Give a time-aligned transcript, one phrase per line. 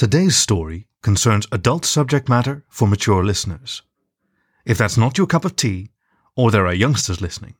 [0.00, 3.82] Today's story concerns adult subject matter for mature listeners.
[4.64, 5.90] If that's not your cup of tea,
[6.34, 7.56] or there are youngsters listening,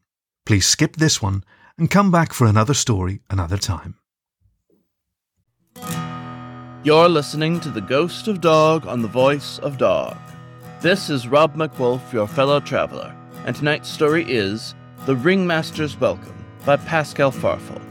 [0.47, 1.45] please skip this one
[1.77, 3.97] and come back for another story another time.
[6.83, 10.17] You're listening to The Ghost of Dog on the Voice of Dog.
[10.81, 13.15] This is Rob McWolf, your fellow traveler,
[13.45, 17.83] and tonight's story is The Ringmaster's Welcome by Pascal Farful,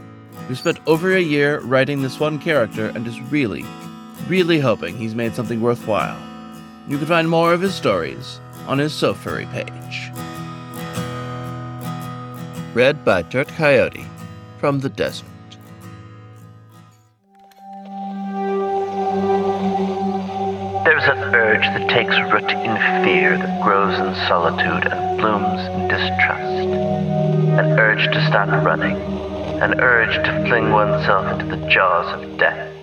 [0.48, 3.64] who spent over a year writing this one character and is really,
[4.28, 6.18] really hoping he's made something worthwhile.
[6.88, 10.10] You can find more of his stories on his SoFurry page.
[12.74, 14.04] Read by Dirt Coyote
[14.58, 15.26] from the desert.
[20.84, 25.88] There's an urge that takes root in fear that grows in solitude and blooms in
[25.88, 26.68] distrust.
[27.58, 28.96] An urge to stop running.
[29.60, 32.79] An urge to fling oneself into the jaws of death.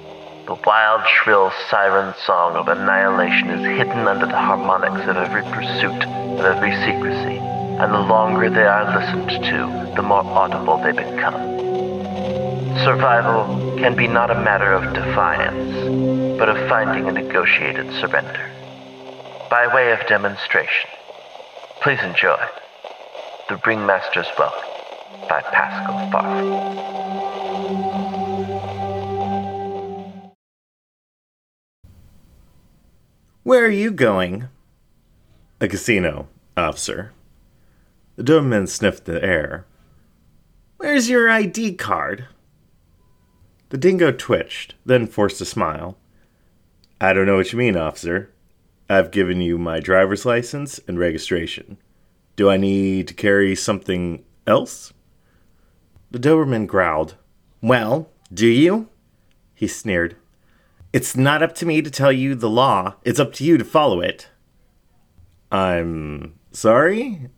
[0.48, 6.06] The wild, shrill siren song of annihilation is hidden under the harmonics of every pursuit,
[6.06, 11.34] of every secrecy, and the longer they are listened to, the more audible they become.
[12.86, 18.50] Survival can be not a matter of defiance, but of finding a negotiated surrender.
[19.50, 20.90] By way of demonstration,
[21.82, 22.40] please enjoy
[23.50, 24.70] The Ringmaster's Welcome
[25.28, 28.07] by Pascal Farful.
[33.48, 34.50] Where are you going?
[35.62, 37.14] A casino, officer.
[38.18, 39.66] The Doberman sniffed the air.
[40.76, 42.28] Where's your ID card?
[43.70, 45.98] The dingo twitched, then forced a smile.
[47.00, 48.34] I don't know what you mean, officer.
[48.90, 51.78] I've given you my driver's license and registration.
[52.36, 54.92] Do I need to carry something else?
[56.12, 57.16] The Doberman growled.
[57.62, 58.90] Well, do you?
[59.56, 60.18] He sneered.
[60.94, 63.66] It's not up to me to tell you the law, it's up to you to
[63.66, 64.30] follow it.
[65.52, 67.30] I'm sorry?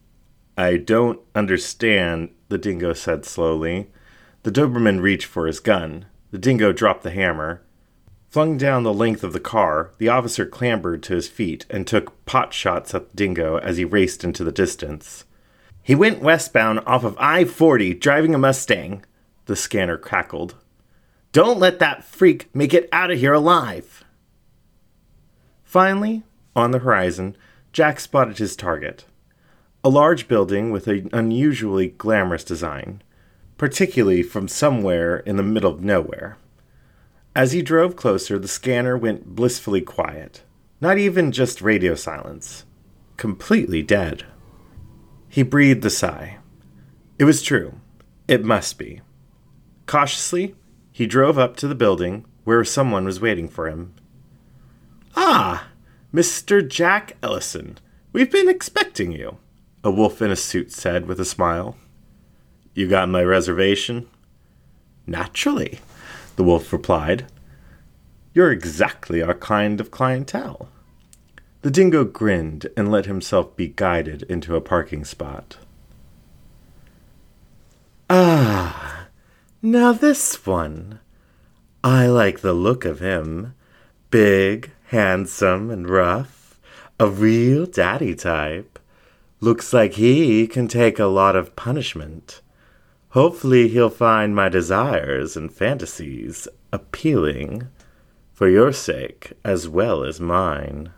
[0.58, 3.90] I don't understand, the dingo said slowly.
[4.44, 6.06] The Doberman reached for his gun.
[6.32, 7.64] The dingo dropped the hammer.
[8.30, 12.24] Flung down the length of the car, the officer clambered to his feet and took
[12.26, 15.26] pot shots at the dingo as he raced into the distance.
[15.82, 19.04] He went westbound off of I 40 driving a Mustang,
[19.46, 20.56] the scanner crackled.
[21.32, 24.04] Don't let that freak make it out of here alive.
[25.64, 26.24] Finally,
[26.56, 27.38] on the horizon,
[27.72, 29.06] Jack spotted his target
[29.84, 33.02] a large building with an unusually glamorous design,
[33.58, 36.38] particularly from somewhere in the middle of nowhere.
[37.36, 40.44] As he drove closer, the scanner went blissfully quiet.
[40.82, 42.66] Not even just radio silence.
[43.16, 44.26] Completely dead.
[45.30, 46.38] He breathed a sigh.
[47.18, 47.80] It was true.
[48.28, 49.02] It must be.
[49.86, 50.56] Cautiously,
[51.00, 53.94] he drove up to the building where someone was waiting for him.
[55.16, 55.70] Ah,
[56.14, 56.68] Mr.
[56.68, 57.78] Jack Ellison.
[58.12, 59.38] We've been expecting you,
[59.82, 61.78] a wolf in a suit said with a smile.
[62.74, 64.10] You got my reservation?
[65.08, 65.80] Naturally,
[66.36, 67.28] the wolf replied.
[68.34, 70.68] You're exactly our kind of clientele.
[71.62, 75.56] The dingo grinned and let himself be guided into a parking spot.
[78.10, 78.89] Ah,
[79.62, 81.00] now this one.
[81.84, 83.56] I like the look of him.
[84.12, 86.60] Big, handsome, and rough.
[87.00, 88.80] A real daddy type.
[89.40, 92.42] Looks like he can take a lot of punishment.
[93.10, 97.68] Hopefully, he'll find my desires and fantasies appealing
[98.34, 100.92] for your sake as well as mine.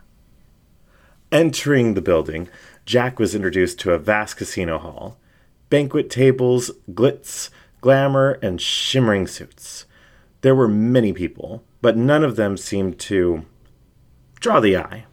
[1.30, 2.48] Entering the building,
[2.84, 5.18] Jack was introduced to a vast casino hall.
[5.70, 7.48] Banquet tables, glitz,
[7.82, 9.84] glamour, and shimmering suits.
[10.40, 13.44] There were many people, but none of them seemed to
[14.40, 15.04] draw the eye.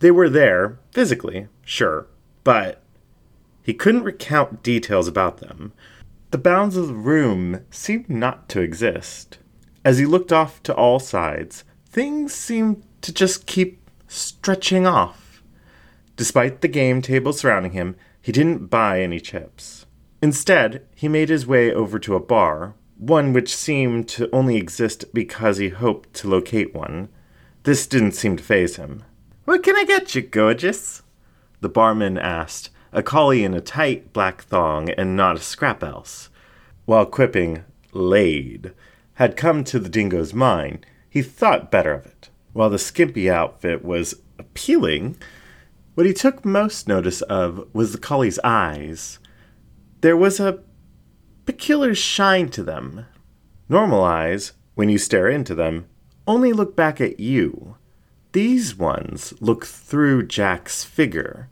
[0.00, 2.08] They were there, physically, sure,
[2.42, 2.82] but
[3.62, 5.72] he couldn't recount details about them.
[6.30, 9.38] The bounds of the room seemed not to exist.
[9.84, 15.42] As he looked off to all sides, things seemed to just keep stretching off.
[16.16, 19.86] Despite the game table surrounding him, he didn't buy any chips.
[20.22, 25.06] Instead, he made his way over to a bar, one which seemed to only exist
[25.14, 27.08] because he hoped to locate one.
[27.62, 29.04] This didn't seem to faze him.
[29.44, 31.02] What can I get you, gorgeous?
[31.60, 36.28] The barman asked, a collie in a tight black thong and not a scrap else.
[36.84, 38.72] While quipping, laid,
[39.14, 42.30] had come to the dingo's mind, he thought better of it.
[42.52, 45.16] While the skimpy outfit was appealing,
[45.94, 49.19] what he took most notice of was the collie's eyes.
[50.00, 50.60] There was a
[51.44, 53.06] peculiar shine to them.
[53.68, 55.86] Normal eyes, when you stare into them,
[56.26, 57.76] only look back at you.
[58.32, 61.48] These ones look through Jack's figure.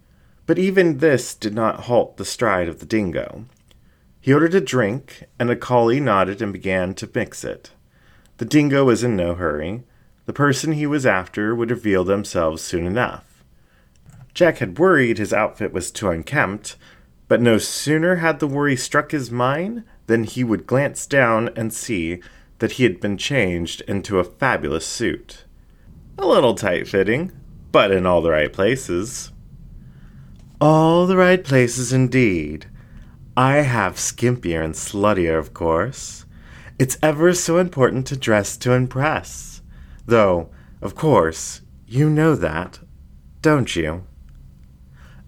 [0.47, 3.45] But even this did not halt the stride of the dingo.
[4.21, 7.73] He ordered a drink, and a collie nodded and began to mix it.
[8.39, 9.85] The dingo was in no hurry.
[10.25, 13.45] The person he was after would reveal themselves soon enough.
[14.33, 16.77] Jack had worried his outfit was too unkempt,
[17.29, 21.73] but no sooner had the worry struck his mind than he would glance down and
[21.73, 22.21] see
[22.59, 25.45] that he had been changed into a fabulous suit.
[26.17, 27.31] A little tight fitting,
[27.71, 29.31] but in all the right places.
[30.61, 32.67] All the right places indeed.
[33.37, 36.25] I have skimpier and sluttier, of course.
[36.79, 39.63] It's ever so important to dress to impress.
[40.07, 40.49] Though,
[40.81, 42.81] of course, you know that,
[43.43, 44.05] don't you?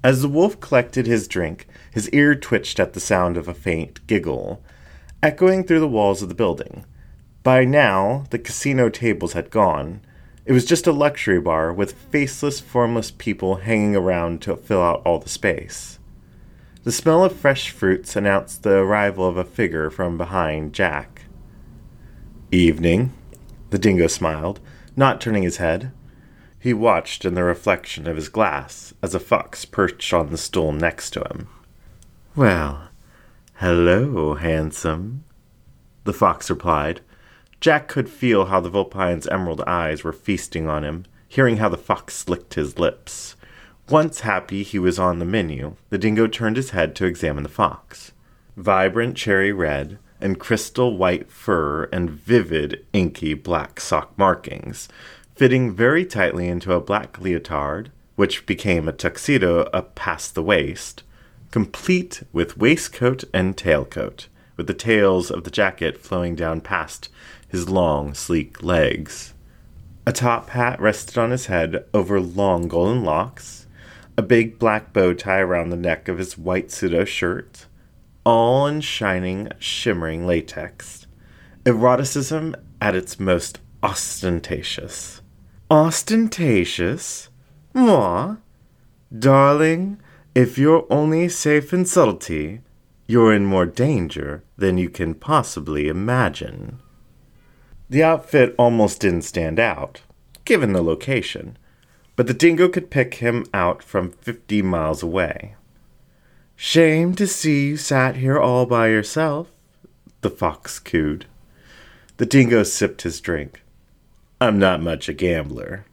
[0.03, 4.07] As the wolf collected his drink, his ear twitched at the sound of a faint
[4.07, 4.63] giggle,
[5.23, 6.85] echoing through the walls of the building.
[7.43, 10.01] By now, the casino tables had gone.
[10.45, 15.03] It was just a luxury bar with faceless, formless people hanging around to fill out
[15.05, 15.99] all the space.
[16.83, 21.23] The smell of fresh fruits announced the arrival of a figure from behind Jack.
[22.51, 23.13] Evening,
[23.69, 24.61] the dingo smiled,
[24.97, 25.93] not turning his head.
[26.59, 30.73] He watched in the reflection of his glass as a fox perched on the stool
[30.73, 31.49] next to him.
[32.37, 32.91] Well,
[33.55, 35.25] hello, handsome,
[36.05, 37.01] the fox replied.
[37.61, 41.77] Jack could feel how the vulpine's emerald eyes were feasting on him, hearing how the
[41.77, 43.35] fox licked his lips.
[43.89, 47.49] Once happy he was on the menu, the dingo turned his head to examine the
[47.49, 48.13] fox.
[48.57, 54.89] Vibrant cherry red, and crystal white fur, and vivid inky black sock markings,
[55.35, 61.03] fitting very tightly into a black leotard, which became a tuxedo up past the waist,
[61.51, 64.27] complete with waistcoat and tailcoat,
[64.57, 67.09] with the tails of the jacket flowing down past
[67.49, 69.35] his long, sleek legs.
[70.07, 73.67] A top hat rested on his head over long golden locks,
[74.17, 77.67] a big black bow tie around the neck of his white pseudo shirt,
[78.25, 81.07] all in shining, shimmering latex.
[81.67, 85.21] Eroticism at its most ostentatious.
[85.71, 87.29] Ostentatious?
[87.75, 88.37] Moi?
[89.17, 90.01] Darling,
[90.35, 92.61] if you're only safe in subtlety,
[93.07, 96.79] you're in more danger than you can possibly imagine.
[97.89, 100.03] The outfit almost didn't stand out,
[100.45, 101.59] given the location,
[102.15, 105.57] but the dingo could pick him out from fifty miles away.
[106.55, 109.51] Shame to see you sat here all by yourself,
[110.21, 111.25] the fox cooed.
[112.19, 113.63] The dingo sipped his drink.
[114.41, 115.87] I'm not much a gambler.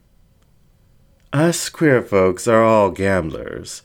[1.32, 3.82] Us queer folks are all gamblers,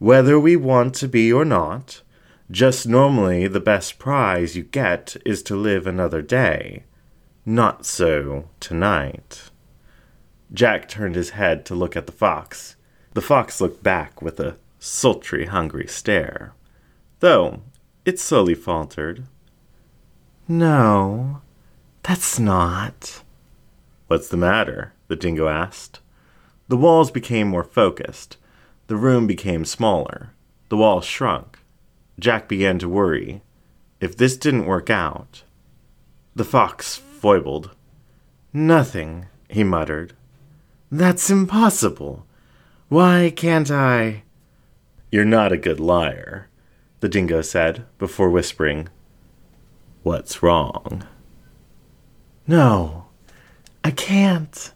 [0.00, 2.02] whether we want to be or not.
[2.50, 6.84] Just normally the best prize you get is to live another day.
[7.46, 9.50] Not so tonight.
[10.52, 12.74] Jack turned his head to look at the fox.
[13.12, 16.54] The fox looked back with a sultry, hungry stare,
[17.20, 17.60] though
[18.04, 19.26] it slowly faltered.
[20.48, 21.42] No,
[22.02, 23.22] that's not.
[24.06, 24.94] What's the matter?
[25.08, 26.00] the dingo asked.
[26.68, 28.38] The walls became more focused.
[28.90, 30.32] The room became smaller.
[30.68, 31.60] The walls shrunk.
[32.18, 33.40] Jack began to worry.
[34.00, 35.44] If this didn't work out.
[36.34, 37.70] The fox foibled.
[38.52, 40.14] Nothing, he muttered.
[40.90, 42.26] That's impossible.
[42.88, 44.24] Why can't I?
[45.12, 46.48] You're not a good liar,
[46.98, 48.88] the dingo said, before whispering,
[50.02, 51.04] What's wrong?
[52.44, 53.04] No,
[53.84, 54.72] I can't.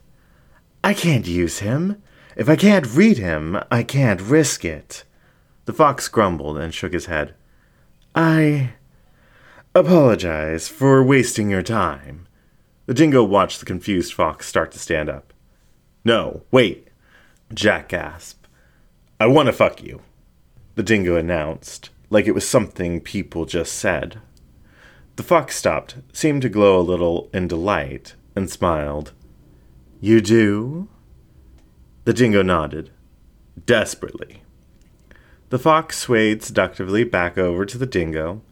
[0.85, 2.01] I can't use him.
[2.37, 5.05] If I can't read him, I can't risk it.
[5.67, 7.35] The fox grumbled and shook his head.
[8.15, 8.75] I
[9.75, 12.27] apologize for wasting your time.
[12.87, 15.33] The dingo watched the confused fox start to stand up.
[16.05, 16.89] No, wait,
[17.53, 18.47] Jack gasped.
[19.19, 20.03] I want to fuck you,
[20.75, 24.21] the dingo announced, like it was something people just said.
[25.17, 29.13] The fox stopped, seemed to glow a little in delight, and smiled.
[30.01, 30.89] You do?
[32.05, 32.91] The dingo nodded.
[33.67, 34.43] Desperately.
[35.51, 38.43] The fox swayed seductively back over to the dingo.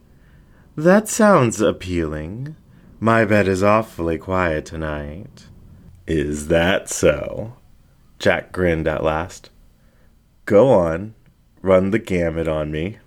[0.77, 2.57] That sounds appealing.
[2.99, 5.47] My bed is awfully quiet tonight.
[6.07, 7.57] Is that so?
[8.19, 9.51] Jack grinned at last.
[10.47, 11.15] Go on,
[11.61, 12.99] run the gamut on me.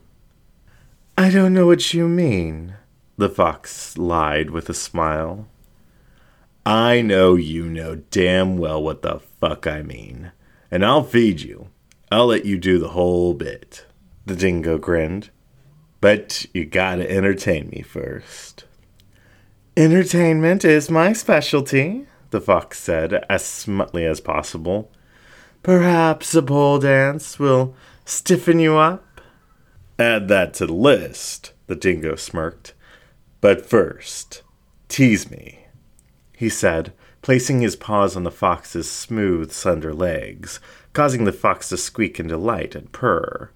[1.18, 2.76] I don't know what you mean,
[3.18, 5.48] the fox lied with a smile.
[6.66, 10.32] I know you know damn well what the fuck I mean,
[10.72, 11.70] and I'll feed you.
[12.12, 13.86] I'll let you do the whole bit.
[14.26, 15.30] The dingo grinned.
[16.02, 18.66] But you gotta entertain me first.
[19.78, 24.92] Entertainment is my specialty, the fox said, as smutly as possible.
[25.64, 29.22] Perhaps a pole dance will stiffen you up?
[29.98, 32.74] Add that to the list, the dingo smirked.
[33.42, 34.44] But first,
[34.88, 35.65] tease me,
[36.38, 40.60] he said, placing his paws on the fox's smooth, slender legs,
[40.94, 43.50] causing the fox to squeak in delight and purr.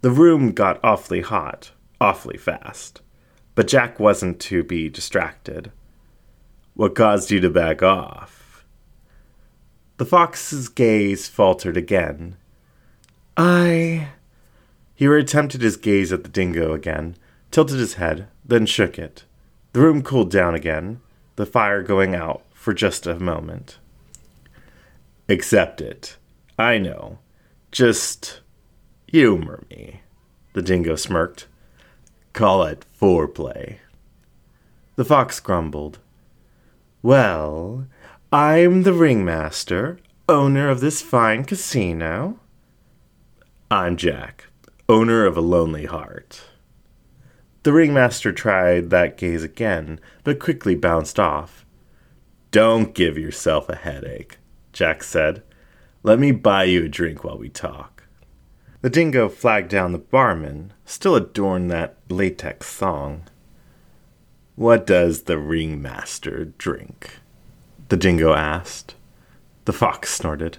[0.00, 3.00] The room got awfully hot, awfully fast.
[3.54, 5.70] But Jack wasn't to be distracted.
[6.74, 8.64] What caused you to back off?
[9.96, 12.36] The fox's gaze faltered again.
[13.36, 14.08] I.
[14.96, 17.16] He reattempted his gaze at the dingo again,
[17.52, 19.24] tilted his head, then shook it.
[19.72, 21.00] The room cooled down again,
[21.36, 23.78] the fire going out for just a moment.
[25.28, 26.16] Accept it.
[26.58, 27.18] I know.
[27.72, 28.40] Just
[29.08, 30.02] humor me.
[30.52, 31.46] The dingo smirked.
[32.32, 33.78] Call it foreplay.
[34.96, 35.98] The fox grumbled.
[37.02, 37.86] Well,
[38.32, 39.98] I'm the ringmaster,
[40.28, 42.38] owner of this fine casino.
[43.70, 44.46] I'm Jack,
[44.88, 46.42] owner of a lonely heart.
[47.64, 51.64] The ringmaster tried that gaze again, but quickly bounced off.
[52.50, 54.36] Don't give yourself a headache,
[54.74, 55.42] Jack said.
[56.02, 58.04] Let me buy you a drink while we talk.
[58.82, 63.22] The dingo flagged down the barman, still adorned that latex thong.
[64.56, 67.18] What does the ringmaster drink?
[67.88, 68.94] The dingo asked.
[69.64, 70.58] The fox snorted.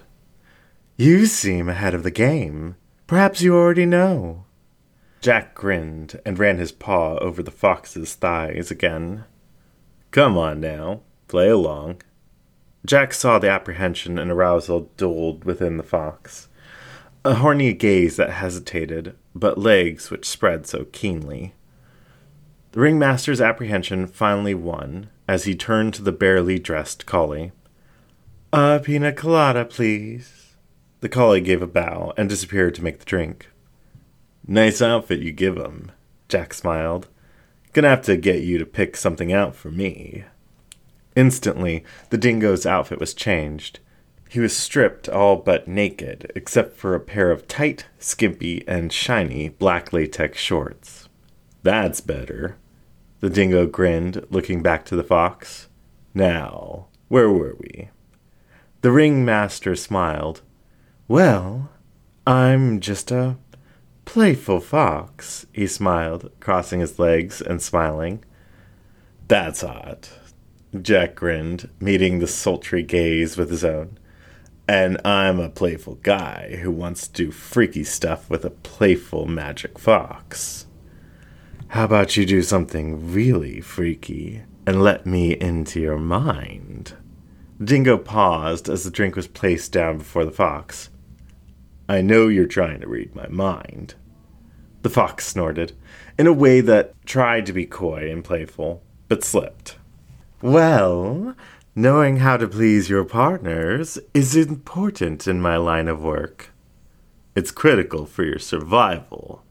[0.96, 2.74] You seem ahead of the game.
[3.06, 4.45] Perhaps you already know.
[5.20, 9.24] Jack grinned and ran his paw over the fox's thighs again.
[10.10, 12.02] Come on now, play along.
[12.84, 16.48] Jack saw the apprehension and arousal dulled within the fox
[17.26, 21.54] a horny gaze that hesitated, but legs which spread so keenly.
[22.70, 27.50] The ringmaster's apprehension finally won as he turned to the barely dressed collie.
[28.52, 30.54] A pina colada, please.
[31.00, 33.50] The collie gave a bow and disappeared to make the drink.
[34.48, 35.90] Nice outfit you give him,
[36.28, 37.08] Jack smiled.
[37.72, 40.24] Gonna have to get you to pick something out for me.
[41.16, 43.80] Instantly, the dingo's outfit was changed.
[44.28, 49.48] He was stripped all but naked, except for a pair of tight, skimpy, and shiny
[49.48, 51.08] black latex shorts.
[51.62, 52.56] That's better.
[53.20, 55.68] The dingo grinned, looking back to the fox.
[56.14, 57.88] Now, where were we?
[58.82, 60.42] The ringmaster smiled.
[61.08, 61.70] Well,
[62.26, 63.36] I'm just a
[64.06, 68.24] playful fox, he smiled, crossing his legs and smiling.
[69.28, 70.08] That's odd.
[70.80, 73.98] Jack grinned, meeting the sultry gaze with his own.
[74.66, 79.78] And I'm a playful guy who wants to do freaky stuff with a playful magic
[79.78, 80.66] fox.
[81.68, 86.94] How about you do something really freaky and let me into your mind?
[87.62, 90.90] Dingo paused as the drink was placed down before the fox.
[91.88, 93.94] I know you're trying to read my mind.
[94.82, 95.72] The fox snorted,
[96.18, 99.76] in a way that tried to be coy and playful, but slipped.
[100.42, 101.34] Well,
[101.78, 106.48] Knowing how to please your partners is important in my line of work.
[107.34, 109.44] It's critical for your survival,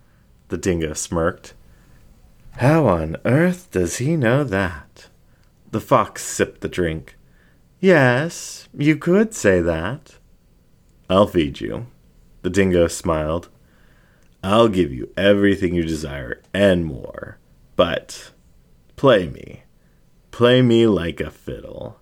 [0.48, 1.54] the dingo smirked.
[2.54, 5.08] How on earth does he know that?
[5.70, 7.16] The fox sipped the drink.
[7.80, 10.18] Yes, you could say that.
[11.08, 11.86] I'll feed you.
[12.46, 13.50] The dingo smiled.
[14.44, 17.40] I'll give you everything you desire and more.
[17.76, 18.34] But
[18.96, 19.64] play me.
[20.30, 22.00] Play me like a fiddle.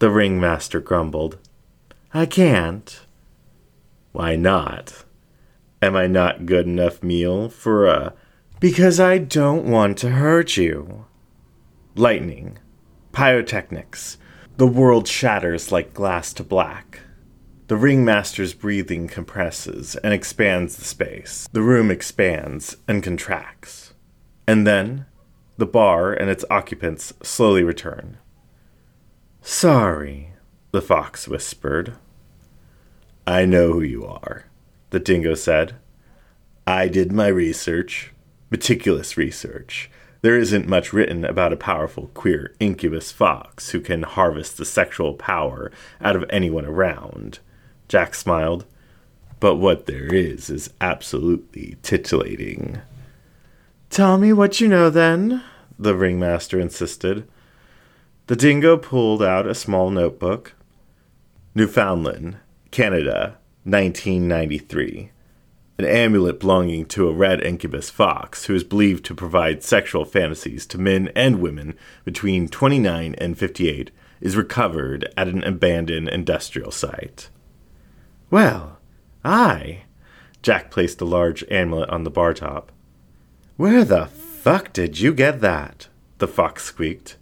[0.00, 1.38] The ringmaster grumbled.
[2.12, 3.06] I can't.
[4.10, 5.04] Why not?
[5.80, 8.14] Am I not good enough meal for a.
[8.58, 11.06] Because I don't want to hurt you.
[11.94, 12.58] Lightning.
[13.12, 14.18] Pyrotechnics.
[14.56, 16.91] The world shatters like glass to black.
[17.72, 21.48] The ringmaster's breathing compresses and expands the space.
[21.52, 23.94] The room expands and contracts.
[24.46, 25.06] And then,
[25.56, 28.18] the bar and its occupants slowly return.
[29.40, 30.34] Sorry,
[30.72, 31.94] the fox whispered.
[33.26, 34.44] I know who you are,
[34.90, 35.76] the dingo said.
[36.66, 38.12] I did my research,
[38.50, 39.90] meticulous research.
[40.20, 45.14] There isn't much written about a powerful, queer incubus fox who can harvest the sexual
[45.14, 47.38] power out of anyone around.
[47.92, 48.64] Jack smiled.
[49.38, 52.80] But what there is is absolutely titillating.
[53.90, 55.44] Tell me what you know, then,
[55.78, 57.28] the ringmaster insisted.
[58.28, 60.54] The dingo pulled out a small notebook.
[61.54, 62.38] Newfoundland,
[62.70, 65.10] Canada, 1993.
[65.76, 70.64] An amulet belonging to a red incubus fox who is believed to provide sexual fantasies
[70.68, 71.74] to men and women
[72.06, 73.90] between 29 and 58
[74.22, 77.28] is recovered at an abandoned industrial site.
[78.32, 78.78] Well,
[79.22, 79.82] I.
[80.40, 82.72] Jack placed a large amulet on the bar top.
[83.58, 85.88] Where the fuck did you get that?
[86.16, 87.18] The fox squeaked.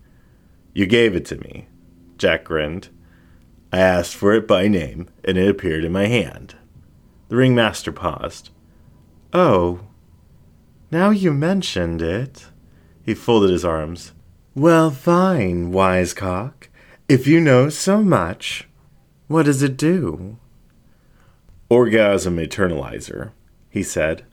[0.73, 1.67] You gave it to me.
[2.17, 2.91] Jack grinned.
[3.73, 6.55] I asked for it by name, and it appeared in my hand.
[7.29, 8.51] The ringmaster paused.
[9.33, 9.81] Oh,
[10.93, 12.47] now you mentioned it.
[13.03, 14.13] He folded his arms.
[14.55, 16.69] Well, fine, wise cock.
[17.09, 18.69] If you know so much,
[19.27, 20.39] what does it do?
[21.71, 23.31] Orgasm Eternalizer,
[23.71, 24.25] he said.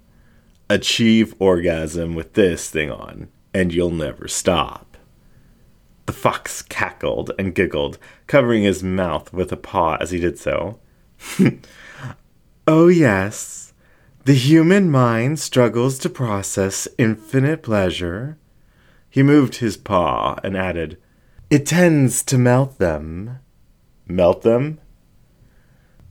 [0.69, 4.97] Achieve orgasm with this thing on, and you'll never stop.
[6.07, 10.79] The fox cackled and giggled, covering his mouth with a paw as he did so.
[12.67, 13.71] oh, yes.
[14.25, 18.37] The human mind struggles to process infinite pleasure.
[19.09, 20.97] He moved his paw and added,
[21.49, 23.39] It tends to melt them.
[24.07, 24.79] Melt them?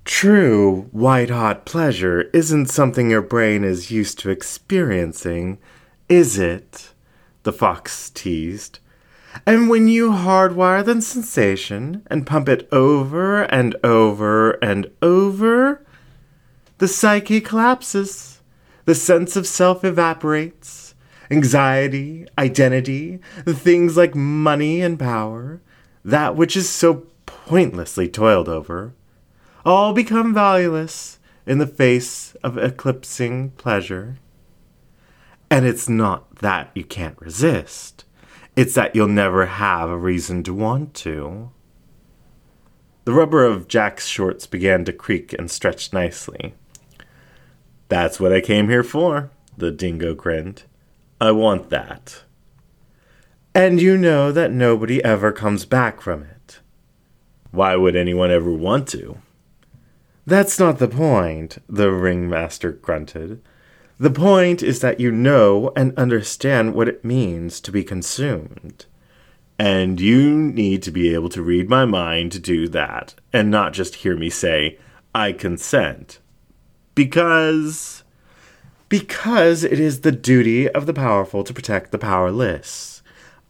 [0.07, 5.59] True, white hot pleasure isn't something your brain is used to experiencing,
[6.09, 6.93] is it?
[7.43, 8.79] The fox teased.
[9.45, 15.85] And when you hardwire the sensation and pump it over and over and over,
[16.79, 18.41] the psyche collapses,
[18.85, 20.95] the sense of self evaporates,
[21.33, 25.61] anxiety, identity, the things like money and power,
[26.05, 28.95] that which is so pointlessly toiled over,
[29.67, 34.17] all become valueless in the face of eclipsing pleasure.
[35.51, 38.05] And it's not that you can't resist.
[38.55, 41.51] It's that you'll never have a reason to want to.
[43.05, 46.55] The rubber of Jack's shorts began to creak and stretch nicely.
[47.89, 50.63] That's what I came here for, the dingo grinned.
[51.21, 52.23] I want that.
[53.53, 56.61] And you know that nobody ever comes back from it.
[57.51, 59.19] Why would anyone ever want to?
[60.27, 63.41] That's not the point, the ringmaster grunted.
[63.99, 68.87] The point is that you know and understand what it means to be consumed.
[69.57, 73.73] And you need to be able to read my mind to do that, and not
[73.73, 74.79] just hear me say,
[75.15, 76.19] I consent.
[76.97, 78.03] Because.
[78.89, 82.96] Because it is the duty of the powerful to protect the powerless.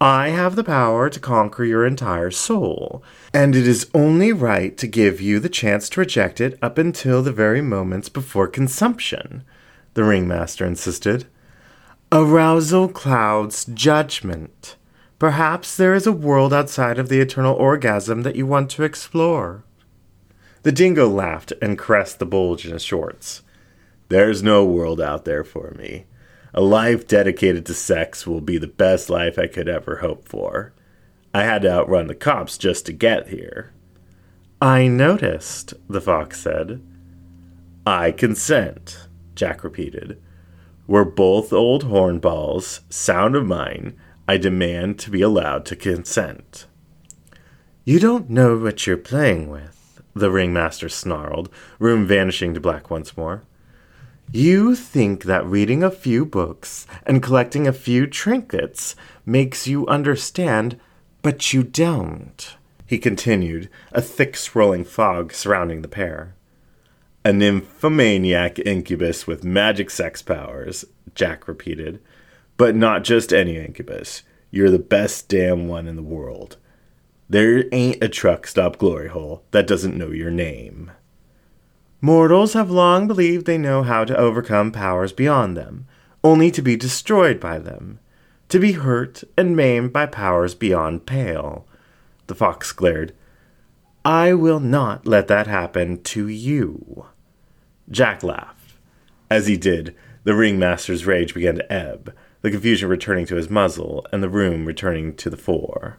[0.00, 4.87] I have the power to conquer your entire soul, and it is only right to
[4.87, 9.42] give you the chance to reject it up until the very moments before consumption
[9.94, 11.26] the ringmaster insisted.
[12.12, 14.76] Arousal clouds judgment.
[15.18, 19.64] Perhaps there is a world outside of the eternal orgasm that you want to explore.
[20.62, 23.42] The dingo laughed and caressed the bulge in his shorts.
[24.11, 26.04] There's no world out there for me.
[26.59, 30.73] A life dedicated to sex will be the best life I could ever hope for.
[31.35, 33.75] I had to outrun the cops just to get here.
[34.62, 36.83] I noticed, the fox said.
[37.87, 39.07] I consent.
[39.35, 40.19] Jack repeated.
[40.87, 43.95] We're both old hornballs, sound of mine.
[44.27, 46.64] I demand to be allowed to consent.
[47.85, 53.14] You don't know what you're playing with, the ringmaster snarled, room vanishing to black once
[53.14, 53.45] more.
[54.33, 60.81] You think that reading a few books and collecting a few trinkets makes you understand,
[61.23, 66.35] but you don't, he continued, a thick swirling fog surrounding the pair.
[67.25, 70.85] A nymphomaniac incubus with magic sex powers,
[71.15, 72.01] Jack repeated.
[72.57, 74.23] But not just any incubus.
[74.51, 76.57] You're the best damn one in the world.
[77.29, 80.93] There ain't a truck stop glory hole that doesn't know your name.
[82.00, 85.87] Mortals have long believed they know how to overcome powers beyond them,
[86.22, 87.98] only to be destroyed by them,
[88.48, 91.66] to be hurt and maimed by powers beyond pale.
[92.26, 93.14] The fox glared.
[94.04, 97.06] I will not let that happen to you.
[97.90, 98.74] Jack laughed.
[99.30, 104.06] As he did, the ringmaster's rage began to ebb, the confusion returning to his muzzle,
[104.12, 105.98] and the room returning to the fore.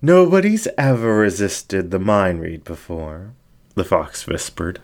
[0.00, 3.34] Nobody's ever resisted the mind read before,
[3.80, 4.78] the fox whispered.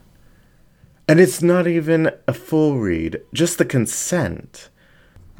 [1.06, 4.70] And it's not even a full read, just the consent.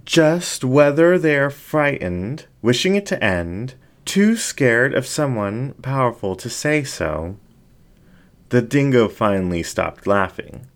[0.05, 6.85] Just whether they're frightened, wishing it to end, too scared of someone powerful to say
[6.85, 7.39] so.
[8.51, 10.67] The dingo finally stopped laughing.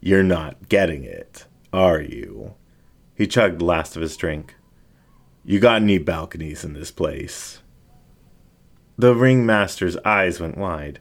[0.00, 2.54] You're not getting it, are you?
[3.14, 4.56] He chugged the last of his drink.
[5.44, 7.60] You got any balconies in this place?
[8.98, 10.98] The ringmaster's eyes went wide.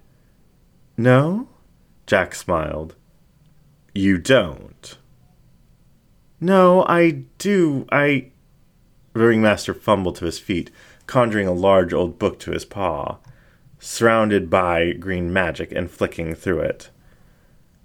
[0.98, 1.48] No?
[2.06, 2.96] Jack smiled.
[3.94, 4.98] You don't?
[6.40, 7.86] No, I do.
[7.92, 8.32] I.
[9.14, 10.72] The ringmaster fumbled to his feet,
[11.06, 13.18] conjuring a large old book to his paw,
[13.80, 16.90] surrounded by green magic and flicking through it.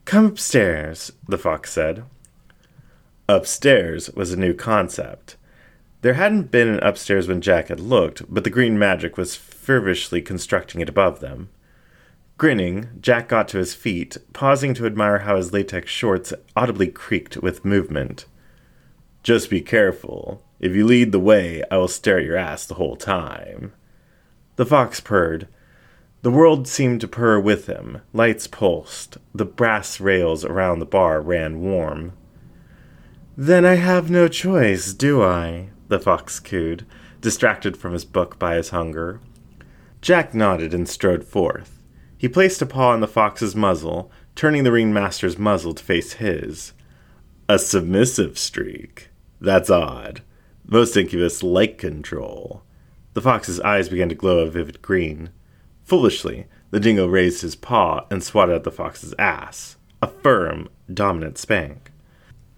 [0.05, 2.05] Come upstairs, the fox said.
[3.29, 5.37] Upstairs was a new concept.
[6.03, 10.23] There hadn't been an upstairs when Jack had looked, but the green magic was feverishly
[10.23, 11.49] constructing it above them.
[12.39, 17.39] Grinning, Jack got to his feet, pausing to admire how his latex shorts audibly creaked
[17.39, 18.27] with movement.
[19.23, 20.43] Just be careful.
[20.61, 23.73] If you lead the way, I will stare at your ass the whole time.
[24.57, 25.49] The fox purred.
[26.21, 28.03] The world seemed to purr with him.
[28.13, 29.17] Lights pulsed.
[29.35, 32.13] The brass rails around the bar ran warm.
[33.35, 35.71] Then I have no choice, do I?
[35.89, 36.85] The fox cooed,
[37.21, 39.21] distracted from his book by his hunger.
[40.03, 41.76] Jack nodded and strode forth.
[42.19, 46.73] He placed a paw on the fox's muzzle, turning the ringmaster's muzzle to face his.
[47.49, 49.11] A submissive streak.
[49.41, 50.23] That's odd.
[50.67, 52.63] Most incubus like control.
[53.13, 55.31] The fox's eyes began to glow a vivid green.
[55.85, 59.77] Foolishly, the dingo raised his paw and swatted at the fox's ass.
[60.03, 61.93] A firm, dominant spank.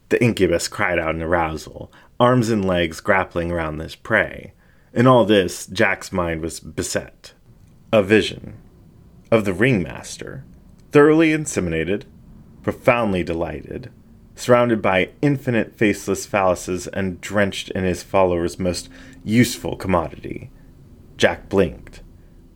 [0.08, 4.52] The incubus cried out in arousal, arms and legs grappling around his prey.
[4.94, 7.32] In all this, Jack's mind was beset.
[7.92, 8.56] A vision
[9.30, 10.44] of the ringmaster,
[10.92, 12.04] thoroughly inseminated,
[12.62, 13.90] profoundly delighted,
[14.34, 18.88] surrounded by infinite faceless phalluses and drenched in his follower's most
[19.24, 20.50] useful commodity.
[21.16, 22.02] Jack blinked,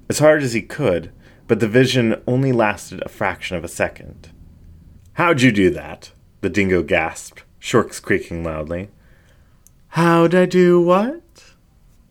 [0.09, 1.11] as hard as he could,
[1.49, 4.31] but the vision only lasted a fraction of a second.
[5.15, 6.13] How'd you do that?
[6.41, 8.91] The dingo gasped, shorks creaking loudly.
[9.89, 11.22] How'd I do what?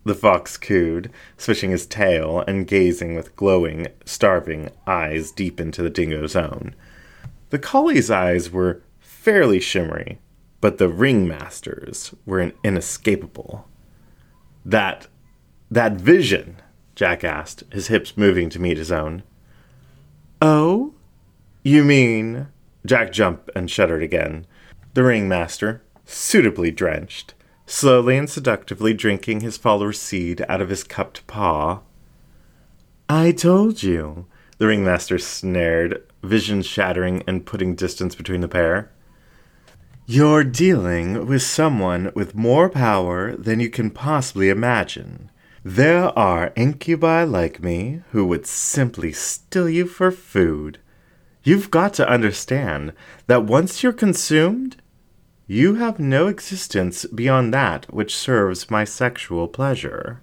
[0.04, 5.90] The fox cooed, swishing his tail and gazing with glowing, starving eyes deep into the
[5.90, 6.76] dingo's own.
[7.52, 10.20] The collie's eyes were fairly shimmery,
[10.60, 13.68] but the ringmaster's were inescapable.
[14.66, 15.08] That
[15.70, 16.58] that vision,
[16.96, 19.24] Jack asked, his hips moving to meet his own.
[20.42, 20.94] Oh?
[21.64, 22.48] You mean
[22.86, 24.46] Jack jumped and shuddered again.
[24.94, 27.34] The ringmaster, suitably drenched,
[27.72, 31.80] slowly and seductively drinking his follower's seed out of his cupped paw.
[33.08, 34.26] I told you,
[34.58, 38.92] the ringmaster snared, vision shattering and putting distance between the pair.
[40.06, 45.32] You're dealing with someone with more power than you can possibly imagine.
[45.64, 50.80] There are incubi like me who would simply steal you for food.
[51.44, 52.92] You've got to understand
[53.28, 54.76] that once you're consumed,
[55.52, 60.22] you have no existence beyond that which serves my sexual pleasure.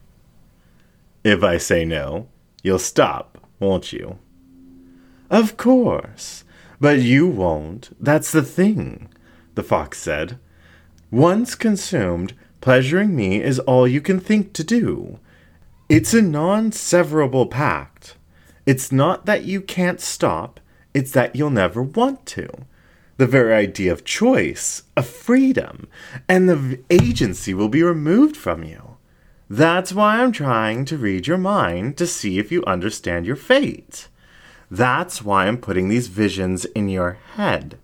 [1.22, 2.28] If I say no,
[2.62, 4.18] you'll stop, won't you?
[5.28, 6.44] Of course,
[6.80, 7.94] but you won't.
[8.02, 9.10] That's the thing,
[9.54, 10.38] the fox said.
[11.10, 15.18] Once consumed, pleasuring me is all you can think to do.
[15.90, 18.16] It's a non severable pact.
[18.64, 20.58] It's not that you can't stop,
[20.94, 22.48] it's that you'll never want to
[23.18, 25.88] the very idea of choice, of freedom,
[26.28, 28.96] and the agency will be removed from you.
[29.50, 34.08] That's why I'm trying to read your mind to see if you understand your fate.
[34.70, 37.78] That's why I'm putting these visions in your head.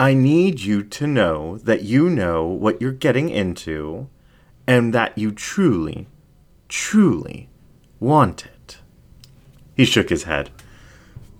[0.00, 4.08] I need you to know that you know what you're getting into
[4.66, 6.08] and that you truly,
[6.68, 7.48] truly
[8.00, 8.78] want it.
[9.76, 10.50] He shook his head.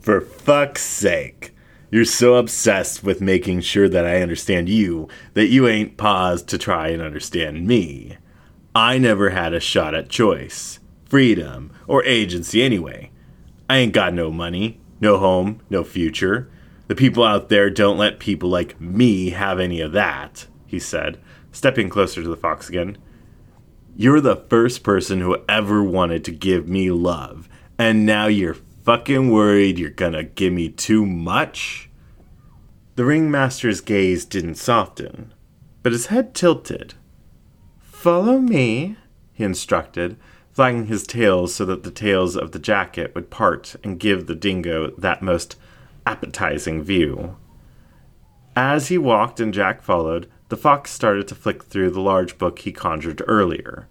[0.01, 1.54] For fuck's sake.
[1.91, 6.59] You're so obsessed with making sure that I understand you that you ain't paused to
[6.59, 8.17] try and understand me.
[8.75, 13.11] I never had a shot at choice, freedom, or agency anyway.
[13.71, 16.51] I ain't got no money, no home, no future.
[16.89, 21.21] The people out there don't let people like me have any of that, he said,
[21.53, 22.99] stepping closer to the fox again.
[23.97, 29.31] You're the first person who ever wanted to give me love, and now you're fucking
[29.31, 31.89] worried you're gonna give me too much?
[32.97, 35.33] The ringmaster's gaze didn't soften,
[35.83, 36.95] but his head tilted.
[37.81, 38.97] Follow me,
[39.33, 40.17] he instructed,
[40.53, 44.35] flagging his tails so that the tails of the jacket would part and give the
[44.35, 45.57] dingo that most
[46.07, 47.37] appetizing view.
[48.55, 52.61] As he walked and Jack followed, the fox started to flick through the large book
[52.61, 53.89] he conjured earlier.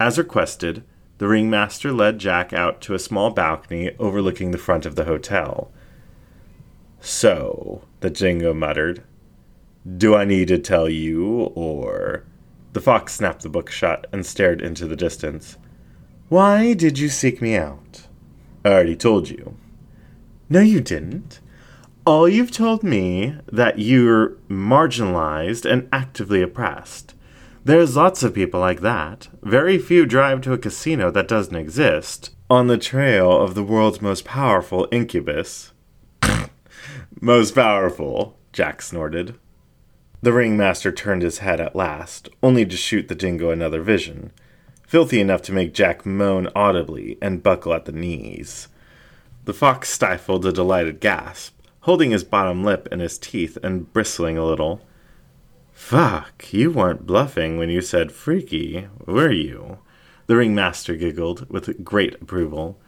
[0.00, 0.84] As requested,
[1.22, 5.70] the ringmaster led Jack out to a small balcony overlooking the front of the hotel.
[7.00, 9.04] So, the jingo muttered,
[9.96, 12.24] do I need to tell you, or.
[12.72, 15.58] The fox snapped the book shut and stared into the distance.
[16.28, 18.08] Why did you seek me out?
[18.64, 19.56] I already told you.
[20.48, 21.38] No, you didn't.
[22.04, 27.14] All you've told me that you're marginalized and actively oppressed.
[27.64, 29.28] There's lots of people like that.
[29.40, 32.34] Very few drive to a casino that doesn't exist.
[32.50, 35.72] On the trail of the world's most powerful incubus.
[37.20, 39.38] most powerful, Jack snorted.
[40.22, 44.32] The ringmaster turned his head at last, only to shoot the dingo another vision,
[44.84, 48.66] filthy enough to make Jack moan audibly and buckle at the knees.
[49.44, 54.36] The fox stifled a delighted gasp, holding his bottom lip in his teeth and bristling
[54.36, 54.82] a little.
[55.82, 59.78] Fuck, you weren't bluffing when you said freaky, were you?
[60.26, 62.80] The ringmaster giggled with great approval.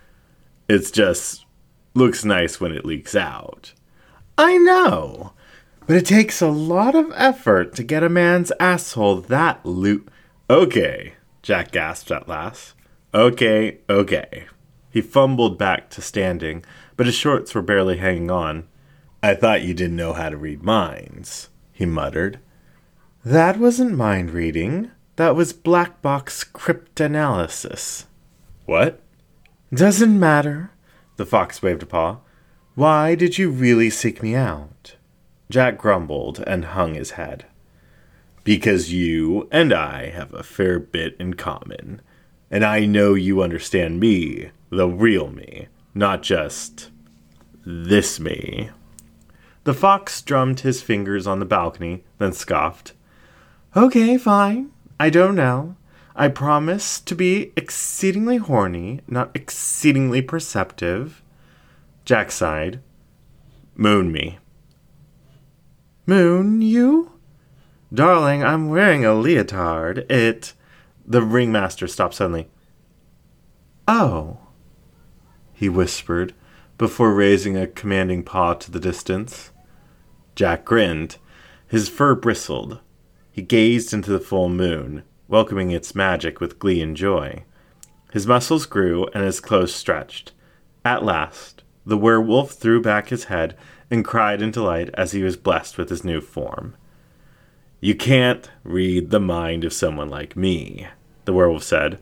[0.69, 1.45] It's just
[1.93, 3.75] looks nice when it leaks out.
[4.39, 5.35] I know.
[5.87, 10.09] But it takes a lot of effort to get a man's asshole that loot.
[10.49, 12.75] Okay, Jack gasped at last.
[13.13, 14.47] Okay, okay.
[14.89, 16.65] He fumbled back to standing,
[16.97, 18.67] but his shorts were barely hanging on.
[19.23, 22.39] I thought you didn't know how to read minds, he muttered.
[23.25, 24.91] That wasn't mind reading.
[25.17, 28.05] That was black box cryptanalysis.
[28.67, 29.01] What?
[29.73, 30.73] Doesn't matter.
[31.17, 32.19] The fox waved a paw.
[32.75, 34.97] Why did you really seek me out?
[35.49, 37.47] Jack grumbled and hung his head.
[38.43, 42.03] Because you and I have a fair bit in common,
[42.51, 46.91] and I know you understand me, the real me, not just
[47.65, 48.69] this me.
[49.63, 52.93] The fox drummed his fingers on the balcony, then scoffed.
[53.77, 54.71] Okay, fine.
[55.01, 55.75] I don't know.
[56.15, 61.23] I promise to be exceedingly horny, not exceedingly perceptive.
[62.05, 62.81] Jack sighed.
[63.75, 64.39] Moon me.
[66.07, 67.13] Moon you?
[67.93, 70.11] Darling, I'm wearing a leotard.
[70.11, 70.53] It.
[71.05, 72.49] The ringmaster stopped suddenly.
[73.89, 74.39] Oh,
[75.53, 76.33] he whispered,
[76.79, 79.51] before raising a commanding paw to the distance.
[80.37, 81.17] Jack grinned.
[81.67, 82.79] His fur bristled.
[83.35, 87.43] He gazed into the full moon, welcoming its magic with glee and joy.
[88.13, 90.31] His muscles grew and his clothes stretched.
[90.85, 93.57] At last, the werewolf threw back his head
[93.91, 96.77] and cried in delight as he was blessed with his new form.
[97.81, 100.87] You can't read the mind of someone like me,
[101.25, 101.99] the werewolf said.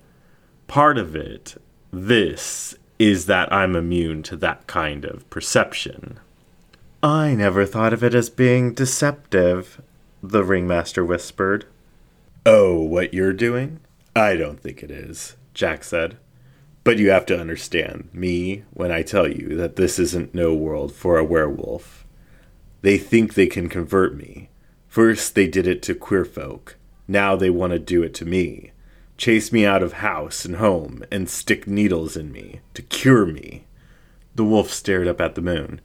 [0.67, 1.57] Part of it,
[1.91, 6.21] this, is that I'm immune to that kind of perception.
[7.03, 9.81] I never thought of it as being deceptive,
[10.23, 11.67] the ringmaster whispered.
[12.47, 13.81] Oh, what you're doing?
[14.15, 16.17] I don't think it is, Jack said.
[16.85, 20.93] But you have to understand me when I tell you that this isn't no world
[20.93, 22.07] for a werewolf.
[22.83, 24.49] They think they can convert me.
[24.89, 26.77] First, they did it to queer folk.
[27.09, 28.73] Now they want to do it to me.
[29.17, 33.65] Chase me out of house and home and stick needles in me to cure me.
[34.35, 35.81] The wolf stared up at the moon.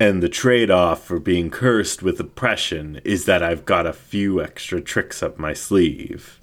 [0.00, 4.40] And the trade off for being cursed with oppression is that I've got a few
[4.40, 6.40] extra tricks up my sleeve.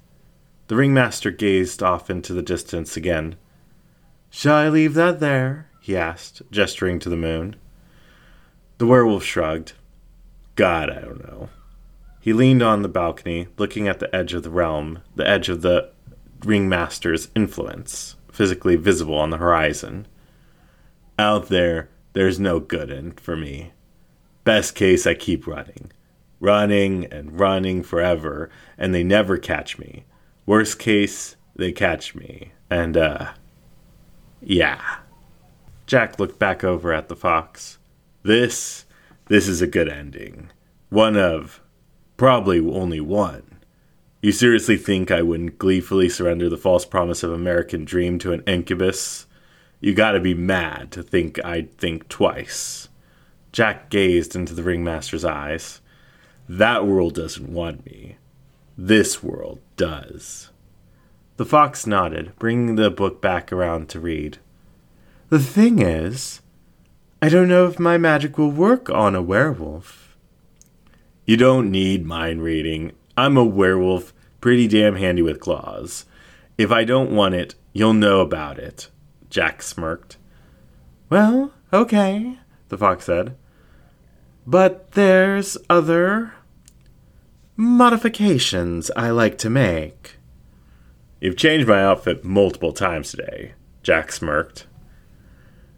[0.68, 3.36] The ringmaster gazed off into the distance again.
[4.28, 5.70] Shall I leave that there?
[5.80, 7.56] he asked, gesturing to the moon.
[8.78, 9.72] The werewolf shrugged.
[10.56, 11.48] God, I don't know.
[12.20, 15.62] He leaned on the balcony, looking at the edge of the realm, the edge of
[15.62, 15.90] the
[16.44, 20.06] ringmaster's influence, physically visible on the horizon.
[21.18, 23.72] Out there, there's no good in for me.
[24.42, 25.92] Best case, I keep running.
[26.40, 28.48] Running and running forever,
[28.78, 30.06] and they never catch me.
[30.46, 32.52] Worst case, they catch me.
[32.70, 33.32] And, uh,
[34.40, 35.00] yeah.
[35.84, 37.76] Jack looked back over at the fox.
[38.22, 38.86] This,
[39.26, 40.48] this is a good ending.
[40.88, 41.60] One of,
[42.16, 43.58] probably only one.
[44.22, 48.42] You seriously think I wouldn't gleefully surrender the false promise of American dream to an
[48.46, 49.25] incubus?
[49.86, 52.88] You gotta be mad to think I'd think twice.
[53.52, 55.80] Jack gazed into the ringmaster's eyes.
[56.48, 58.16] That world doesn't want me.
[58.76, 60.50] This world does.
[61.36, 64.38] The fox nodded, bringing the book back around to read.
[65.28, 66.40] The thing is,
[67.22, 70.16] I don't know if my magic will work on a werewolf.
[71.26, 72.90] You don't need mind reading.
[73.16, 76.06] I'm a werewolf, pretty damn handy with claws.
[76.58, 78.90] If I don't want it, you'll know about it.
[79.36, 80.16] Jack smirked.
[81.10, 82.38] Well, okay,
[82.70, 83.36] the fox said.
[84.46, 86.32] But there's other
[87.54, 90.16] modifications I like to make.
[91.20, 94.66] You've changed my outfit multiple times today, Jack smirked.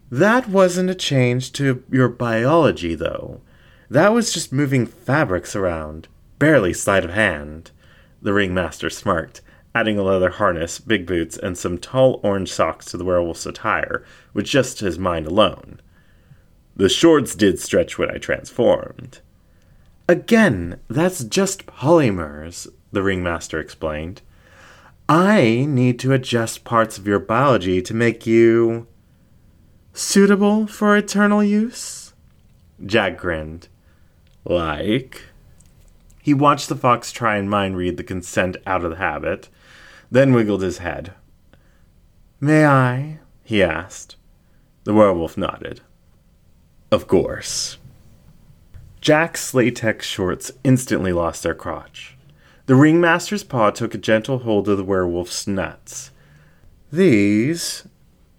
[0.09, 3.41] That wasn't a change to your biology, though.
[3.89, 7.71] That was just moving fabrics around, barely sleight of hand.
[8.21, 9.41] The ringmaster smirked,
[9.75, 14.03] adding a leather harness, big boots, and some tall orange socks to the werewolf's attire,
[14.33, 15.81] with just his mind alone.
[16.75, 19.19] The shorts did stretch when I transformed.
[20.07, 24.21] Again, that's just polymers, the ringmaster explained.
[25.07, 28.87] I need to adjust parts of your biology to make you
[29.93, 32.13] suitable for eternal use.
[32.85, 33.67] Jack grinned.
[34.45, 35.23] Like?
[36.21, 39.49] He watched the fox try and mind read the consent out of the habit,
[40.11, 41.13] then wiggled his head.
[42.39, 43.19] May I?
[43.43, 44.15] he asked.
[44.83, 45.81] The werewolf nodded.
[46.91, 47.77] Of course.
[49.01, 52.17] Jack's latex shorts instantly lost their crotch.
[52.65, 56.11] The ringmaster's paw took a gentle hold of the werewolf's nuts.
[56.91, 57.87] These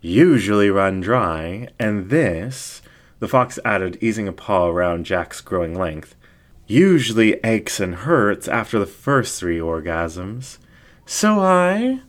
[0.00, 2.83] usually run dry, and this,
[3.18, 6.14] the fox added, easing a paw around Jack's growing length,
[6.66, 10.59] usually aches and hurts after the first three orgasms.
[11.12, 12.03] So I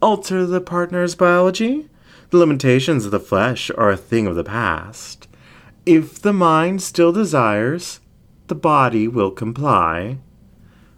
[0.00, 1.90] alter the partner's biology?
[2.30, 5.28] The limitations of the flesh are a thing of the past.
[5.84, 8.00] If the mind still desires,
[8.46, 10.16] the body will comply.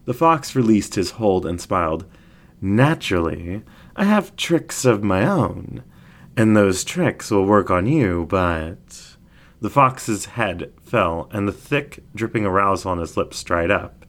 [0.04, 2.04] The fox released his hold and smiled.
[2.60, 3.64] Naturally,
[3.96, 5.82] I have tricks of my own,
[6.36, 9.16] and those tricks will work on you, but.
[9.60, 14.03] The fox's head fell, and the thick, dripping arousal on his lips dried up.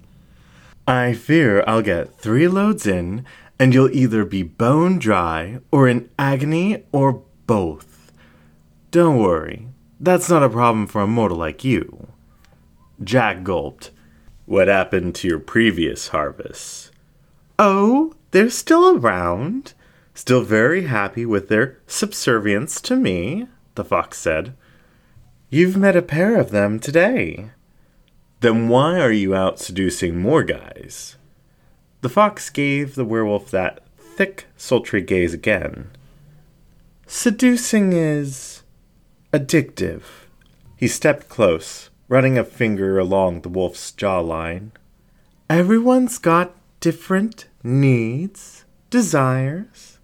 [0.87, 3.25] I fear I'll get three loads in
[3.57, 8.11] and you'll either be bone dry or in agony or both.
[8.91, 9.67] Don't worry,
[9.99, 12.07] that's not a problem for a mortal like you.
[13.03, 13.91] Jack gulped.
[14.45, 16.91] What happened to your previous harvests?
[17.57, 19.73] Oh, they're still around.
[20.13, 24.55] Still very happy with their subservience to me, the fox said.
[25.49, 27.49] You've met a pair of them today.
[28.41, 31.15] Then why are you out seducing more guys?
[32.01, 35.89] The fox gave the werewolf that thick, sultry gaze again.
[37.07, 38.63] Seducing is
[39.33, 40.03] addictive.
[40.77, 44.71] He stepped close, running a finger along the wolf's jawline.
[45.49, 49.99] Everyone's got different needs, desires,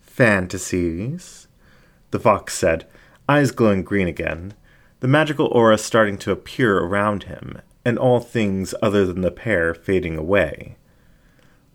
[0.00, 1.46] fantasies,
[2.10, 2.86] the fox said,
[3.28, 4.54] eyes glowing green again,
[5.00, 9.74] the magical aura starting to appear around him, and all things other than the pair
[9.74, 10.76] fading away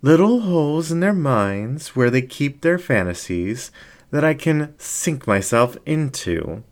[0.02, 3.72] little holes in their minds where they keep their fantasies
[4.12, 6.64] that I can sink myself into.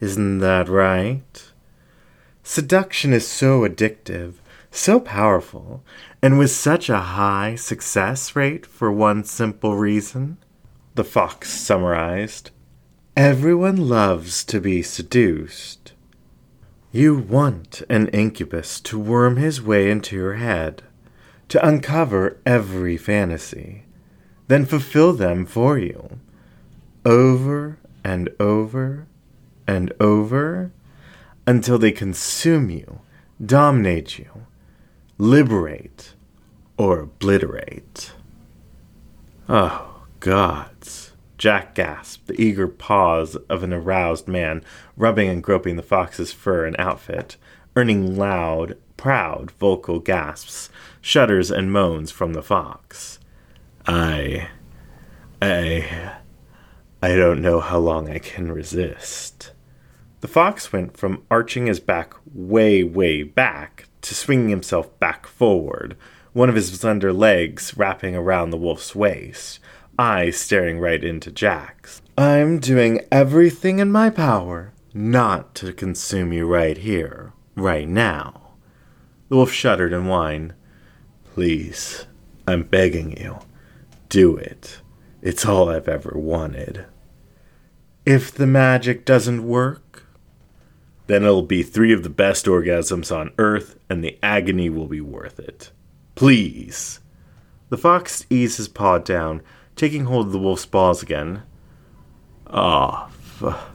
[0.00, 1.52] Isn't that right?
[2.42, 4.34] Seduction is so addictive,
[4.70, 5.84] so powerful,
[6.22, 10.38] and with such a high success rate for one simple reason.
[10.94, 12.50] The fox summarized.
[13.16, 15.92] Everyone loves to be seduced.
[16.90, 20.82] You want an incubus to worm his way into your head
[21.48, 23.84] to uncover every fantasy,
[24.46, 26.18] then fulfill them for you,
[27.04, 29.06] over and over
[29.66, 30.72] and over
[31.46, 33.00] until they consume you,
[33.44, 34.46] dominate you,
[35.18, 36.14] liberate,
[36.78, 38.12] or obliterate.
[39.48, 41.07] Oh, gods.
[41.38, 44.62] Jack gasped, the eager paws of an aroused man
[44.96, 47.36] rubbing and groping the fox's fur and outfit,
[47.76, 50.68] earning loud, proud vocal gasps
[51.00, 53.18] shudders and moans from the fox.
[53.86, 54.48] I.
[55.40, 56.16] I.
[57.00, 59.52] I don't know how long I can resist.
[60.20, 65.96] The fox went from arching his back way, way back to swinging himself back forward,
[66.32, 69.60] one of his slender legs wrapping around the wolf's waist,
[69.98, 72.00] eyes staring right into Jack's.
[72.16, 78.52] I'm doing everything in my power not to consume you right here, right now.
[79.28, 80.54] The wolf shuddered and whined.
[81.34, 82.06] Please,
[82.46, 83.38] I'm begging you,
[84.08, 84.80] do it.
[85.20, 86.86] It's all I've ever wanted.
[88.06, 90.06] If the magic doesn't work,
[91.08, 95.00] then it'll be three of the best orgasms on earth, and the agony will be
[95.00, 95.72] worth it.
[96.14, 97.00] Please.
[97.68, 99.42] The fox eased his paw down,
[99.78, 101.42] taking hold of the wolf's balls again.
[102.46, 103.10] Ah,
[103.40, 103.70] oh,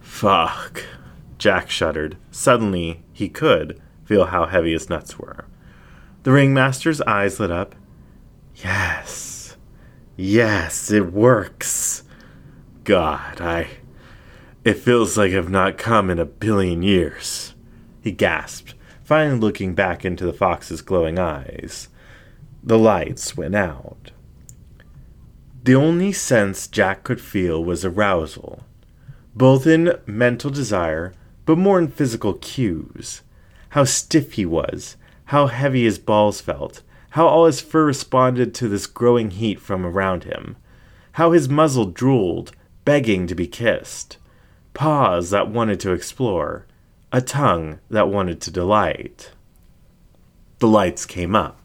[0.00, 0.84] fuck.
[1.38, 2.16] Jack shuddered.
[2.30, 5.46] Suddenly, he could feel how heavy his nuts were.
[6.22, 7.74] The ringmaster's eyes lit up.
[8.56, 9.56] Yes.
[10.16, 12.02] Yes, it works.
[12.84, 13.68] God, I.
[14.64, 17.54] It feels like I've not come in a billion years.
[18.00, 21.88] He gasped, finally looking back into the fox's glowing eyes.
[22.62, 24.10] The lights went out.
[25.64, 28.64] The only sense Jack could feel was arousal,
[29.34, 31.14] both in mental desire,
[31.46, 33.22] but more in physical cues.
[33.70, 34.96] How stiff he was,
[35.26, 39.86] how heavy his balls felt, how all his fur responded to this growing heat from
[39.86, 40.56] around him,
[41.12, 42.52] how his muzzle drooled,
[42.84, 44.18] begging to be kissed,
[44.74, 46.66] paws that wanted to explore,
[47.10, 49.32] a tongue that wanted to delight.
[50.58, 51.63] The lights came up.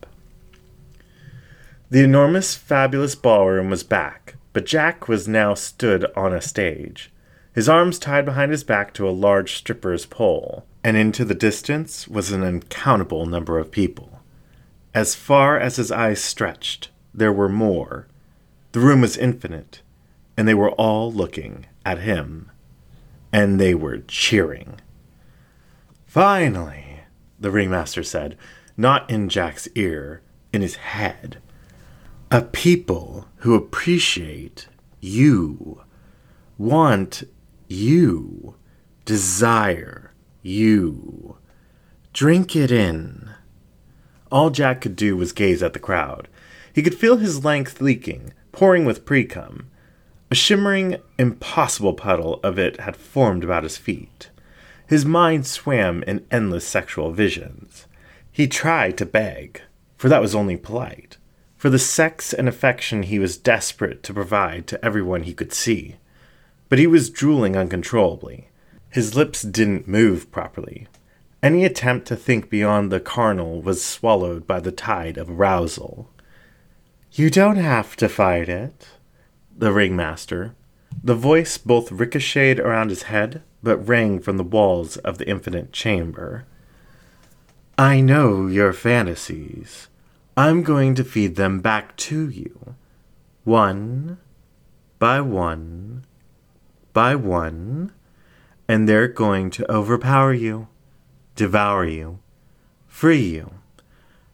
[1.91, 7.11] The enormous, fabulous ballroom was back, but Jack was now stood on a stage,
[7.51, 12.07] his arms tied behind his back to a large stripper's pole, and into the distance
[12.07, 14.21] was an uncountable number of people.
[14.93, 18.07] As far as his eyes stretched, there were more.
[18.71, 19.81] The room was infinite,
[20.37, 22.51] and they were all looking at him,
[23.33, 24.79] and they were cheering.
[26.05, 27.01] Finally,
[27.39, 28.37] the ringmaster said,
[28.77, 30.21] not in Jack's ear,
[30.53, 31.41] in his head.
[32.31, 34.67] A people who appreciate
[34.99, 35.81] you,
[36.59, 37.23] want
[37.67, 38.53] you,
[39.03, 40.13] desire
[40.43, 41.37] you.
[42.13, 43.31] Drink it in.
[44.31, 46.27] All Jack could do was gaze at the crowd.
[46.71, 49.65] He could feel his length leaking, pouring with precum.
[50.29, 54.29] A shimmering, impossible puddle of it had formed about his feet.
[54.85, 57.87] His mind swam in endless sexual visions.
[58.31, 59.61] He tried to beg,
[59.97, 61.17] for that was only polite,
[61.59, 65.97] for the sex and affection he was desperate to provide to everyone he could see.
[66.69, 68.47] But he was drooling uncontrollably.
[68.89, 70.87] His lips didn't move properly.
[71.43, 76.09] Any attempt to think beyond the carnal was swallowed by the tide of arousal.
[77.11, 78.87] You don't have to fight it,
[79.53, 80.55] the ringmaster.
[81.03, 85.73] The voice both ricocheted around his head but rang from the walls of the infinite
[85.73, 86.45] chamber.
[87.77, 89.89] I know your fantasies.
[90.39, 92.75] I'm going to feed them back to you.
[93.43, 94.19] One
[94.97, 96.05] by one
[96.93, 97.91] by one,
[98.65, 100.69] and they're going to overpower you,
[101.35, 102.19] devour you,
[102.87, 103.51] free you.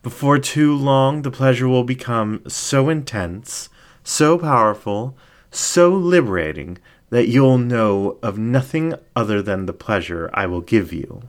[0.04, 3.70] Before too long, the pleasure will become so intense,
[4.04, 5.18] so powerful,
[5.50, 6.78] so liberating
[7.10, 11.24] that you'll know of nothing other than the pleasure I will give you.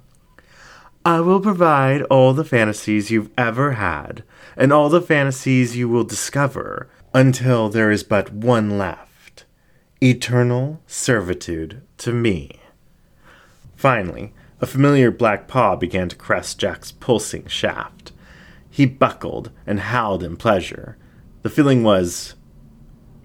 [1.02, 4.22] I will provide all the fantasies you've ever had,
[4.56, 9.06] and all the fantasies you will discover, until there is but one left
[10.02, 12.60] eternal servitude to me.
[13.74, 18.12] Finally, a familiar black paw began to caress Jack's pulsing shaft.
[18.70, 20.96] He buckled and howled in pleasure.
[21.42, 22.34] The feeling was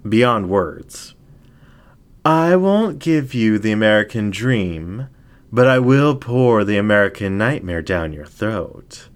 [0.07, 1.13] beyond words.
[2.23, 5.07] I won't give you the American dream,
[5.51, 9.09] but I will pour the American nightmare down your throat.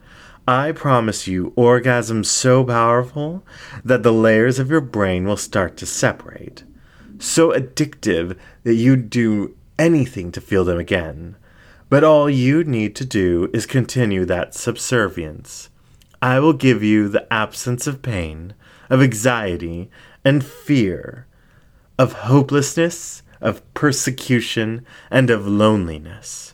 [0.47, 3.43] I promise you orgasms so powerful
[3.83, 6.63] that the layers of your brain will start to separate.
[7.17, 11.35] So addictive that you'd do anything to feel them again.
[11.89, 15.69] But all you need to do is continue that subservience.
[16.21, 18.53] I will give you the absence of pain,
[18.89, 19.89] of anxiety,
[20.23, 21.25] and fear
[21.97, 26.53] of hopelessness, of persecution, and of loneliness.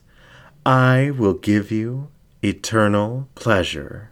[0.65, 2.09] I will give you
[2.43, 4.09] eternal pleasure.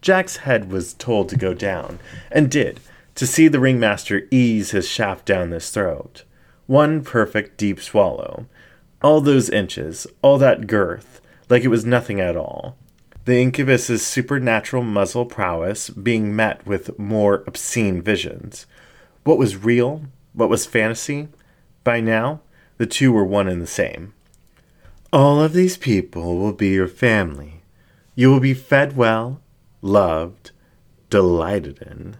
[0.00, 1.98] Jack's head was told to go down,
[2.30, 2.80] and did,
[3.14, 6.24] to see the ringmaster ease his shaft down his throat.
[6.66, 8.46] One perfect deep swallow.
[9.02, 12.76] All those inches, all that girth, like it was nothing at all.
[13.24, 18.66] The incubus's supernatural muzzle prowess being met with more obscene visions.
[19.24, 20.02] What was real
[20.34, 21.28] what was fantasy?
[21.84, 22.40] By now,
[22.76, 24.14] the two were one and the same.
[25.14, 27.62] All of these people will be your family.
[28.16, 29.40] You will be fed well,
[29.80, 30.50] loved,
[31.08, 32.16] delighted in.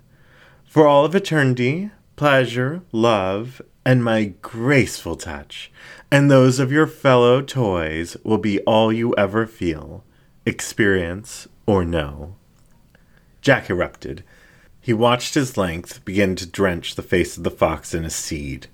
[0.64, 5.72] For all of eternity, pleasure, love, and my graceful touch,
[6.08, 10.04] and those of your fellow toys will be all you ever feel,
[10.46, 12.36] experience, or know.
[13.40, 14.22] Jack erupted,
[14.80, 18.68] he watched his length begin to drench the face of the fox in a seed.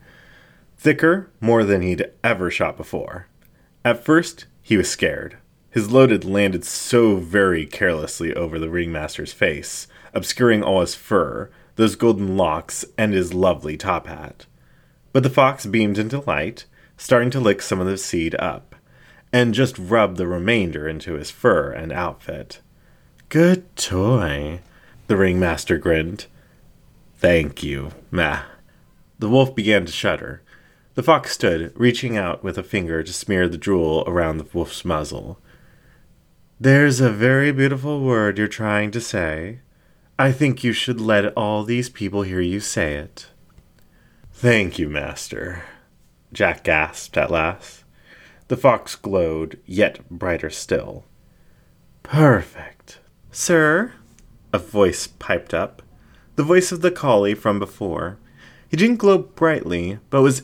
[0.77, 3.27] Thicker, more than he'd ever shot before.
[3.85, 5.39] At first, he was scared.
[5.70, 11.97] His loaded landed so very carelessly over the ringmaster's face, obscuring all his fur, those
[11.97, 14.47] golden locks, and his lovely top hat.
[15.12, 16.66] But the fox beamed into light,
[16.97, 18.74] starting to lick some of the seed up,
[19.33, 22.61] and just rubbed the remainder into his fur and outfit.
[23.28, 24.61] Good toy,
[25.07, 26.26] the ringmaster grinned.
[27.16, 28.43] Thank you, meh.
[29.18, 30.43] The wolf began to shudder.
[31.01, 34.84] The fox stood, reaching out with a finger to smear the drool around the wolf's
[34.84, 35.38] muzzle.
[36.61, 39.61] There's a very beautiful word you're trying to say.
[40.18, 43.28] I think you should let all these people hear you say it.
[44.30, 45.62] Thank you, master,
[46.34, 47.84] Jack gasped at last.
[48.48, 51.07] The fox glowed, yet brighter still.
[52.03, 52.98] Perfect.
[53.32, 53.94] Sir,
[54.53, 55.80] a voice piped up.
[56.36, 58.18] The voice of the collie from before.
[58.68, 60.42] He didn't glow brightly, but was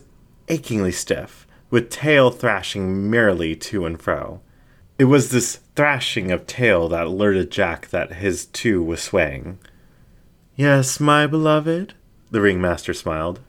[0.48, 4.40] achingly stiff, with tail thrashing merrily to and fro.
[4.98, 9.58] It was this thrashing of tail that alerted Jack that his too was swaying.
[10.54, 11.92] Yes, my beloved,
[12.30, 13.40] the ringmaster smiled.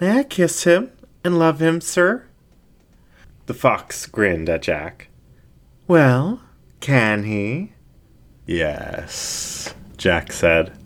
[0.00, 0.92] May I kiss him
[1.24, 2.26] and love him, sir?
[3.46, 5.08] The fox grinned at Jack.
[5.88, 6.42] Well,
[6.80, 7.72] can he?
[8.46, 10.77] Yes, Jack said.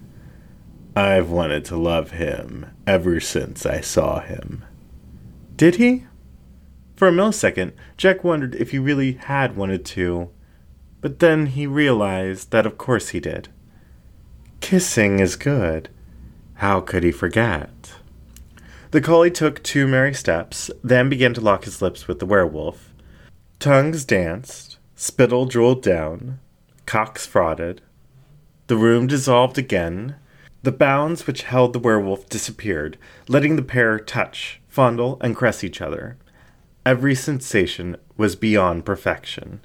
[0.95, 4.65] I've wanted to love him ever since I saw him.
[5.57, 6.05] Did he?
[6.97, 10.31] For a millisecond, Jack wondered if he really had wanted to,
[11.01, 13.49] but then he realized that of course he did.
[14.61, 15.89] Kissing is good.
[16.55, 17.95] How could he forget?
[18.91, 22.93] The collie took two merry steps, then began to lock his lips with the werewolf.
[23.59, 26.39] Tongues danced, spittle drooled down,
[26.85, 27.81] cocks frothed.
[28.67, 30.17] The room dissolved again.
[30.63, 32.97] The bounds which held the werewolf disappeared,
[33.27, 36.17] letting the pair touch, fondle, and caress each other.
[36.87, 39.61] Every sensation was beyond perfection.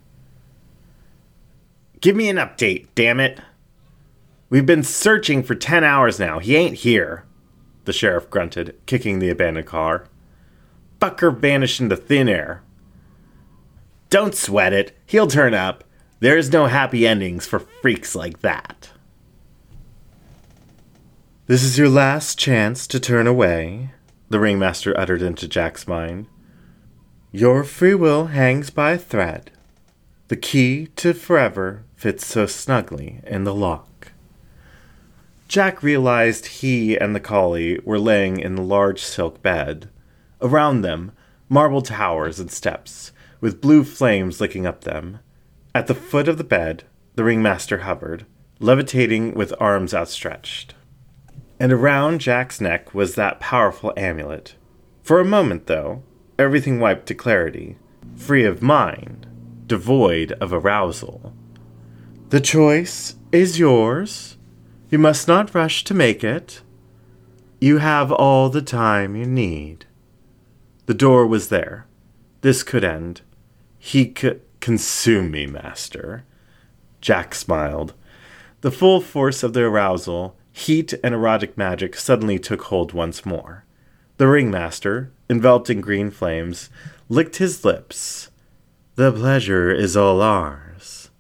[2.02, 3.40] Give me an update, damn it!
[4.50, 6.40] We've been searching for ten hours now.
[6.40, 7.26] He ain't here,
[7.86, 10.06] the sheriff grunted, kicking the abandoned car.
[11.00, 12.64] Fucker vanished into thin air.
[14.10, 14.98] Don't sweat it.
[15.06, 15.84] He'll turn up.
[16.20, 18.92] There's no happy endings for freaks like that.
[21.48, 23.92] This is your last chance to turn away,
[24.30, 26.28] the ringmaster uttered into Jack's mind.
[27.32, 29.52] Your free will hangs by a thread.
[30.28, 34.12] The key to forever fits so snugly in the lock.
[35.48, 39.90] Jack realized he and the collie were laying in the large silk bed.
[40.42, 41.14] Around them,
[41.48, 45.20] marble towers and steps, with blue flames licking up them.
[45.74, 46.84] At the foot of the bed,
[47.16, 48.26] the ringmaster hovered,
[48.60, 50.74] levitating with arms outstretched.
[51.60, 54.56] And around Jack's neck was that powerful amulet.
[55.02, 56.04] For a moment, though,
[56.38, 57.78] everything wiped to clarity,
[58.16, 59.26] free of mind,
[59.66, 61.34] devoid of arousal.
[62.30, 64.38] The choice is yours.
[64.90, 66.62] You must not rush to make it.
[67.60, 69.86] You have all the time you need.
[70.86, 71.88] The door was there.
[72.42, 73.22] This could end.
[73.80, 76.24] He could consume me, master.
[77.02, 77.94] Jack smiled.
[78.62, 83.64] The full force of the arousal, heat, and erotic magic suddenly took hold once more.
[84.18, 86.70] The ringmaster, enveloped in green flames,
[87.08, 88.30] licked his lips.
[88.96, 91.12] The pleasure is all ours.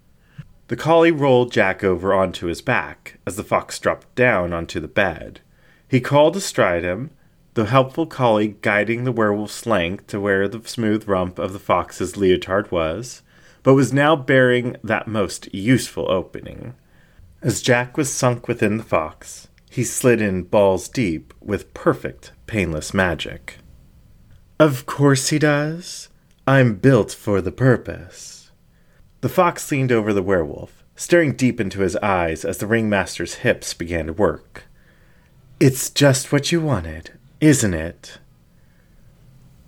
[0.67, 4.87] The collie rolled Jack over onto his back as the fox dropped down onto the
[4.87, 5.41] bed.
[5.87, 7.11] He called astride him,
[7.53, 12.17] the helpful collie guiding the werewolf's length to where the smooth rump of the fox's
[12.17, 13.21] leotard was,
[13.63, 16.73] but was now bearing that most useful opening.
[17.41, 22.93] As Jack was sunk within the fox, he slid in balls deep with perfect, painless
[22.93, 23.57] magic.
[24.59, 26.09] Of course he does.
[26.47, 28.51] I'm built for the purpose.
[29.21, 33.73] The fox leaned over the werewolf, staring deep into his eyes as the ringmaster's hips
[33.73, 34.63] began to work.
[35.59, 38.17] It's just what you wanted, isn't it?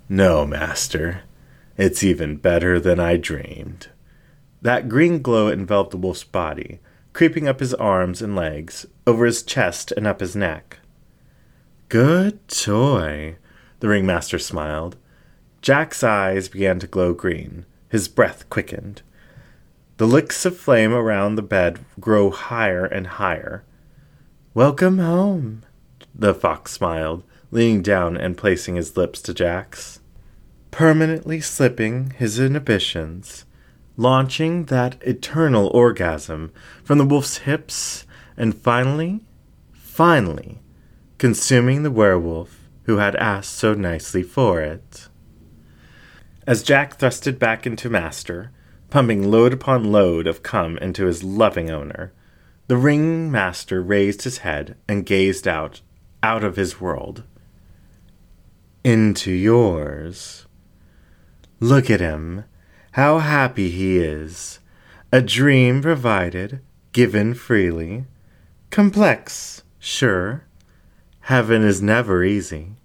[0.07, 1.21] No, master.
[1.77, 3.89] It's even better than I dreamed.
[4.61, 6.79] That green glow enveloped the wolf's body,
[7.13, 10.79] creeping up his arms and legs, over his chest and up his neck.
[11.89, 13.37] Good toy,
[13.79, 14.95] the ringmaster smiled.
[15.61, 17.65] Jack's eyes began to glow green.
[17.89, 19.01] His breath quickened.
[19.97, 23.63] The licks of flame around the bed grow higher and higher.
[24.53, 25.63] Welcome home,
[26.15, 29.99] the fox smiled, leaning down and placing his lips to Jack's.
[30.71, 33.45] Permanently slipping his inhibitions,
[33.99, 36.53] launching that eternal orgasm
[36.85, 38.05] from the wolf's hips,
[38.37, 39.19] and finally,
[39.73, 40.61] finally,
[41.17, 45.09] consuming the werewolf who had asked so nicely for it.
[46.47, 48.51] As Jack thrusted back into Master,
[48.89, 52.13] pumping load upon load of cum into his loving owner,
[52.67, 55.81] the ring master raised his head and gazed out,
[56.23, 57.23] out of his world.
[58.81, 60.45] Into yours.
[61.59, 62.45] Look at him.
[62.99, 64.59] How happy he is.
[65.13, 66.59] A dream provided,
[66.91, 68.03] given freely.
[68.71, 70.43] Complex, sure.
[71.21, 72.75] Heaven is never easy,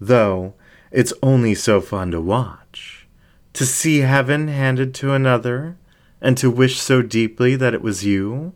[0.00, 0.54] though
[0.92, 3.08] it's only so fun to watch.
[3.54, 5.76] To see heaven handed to another,
[6.20, 8.52] and to wish so deeply that it was you.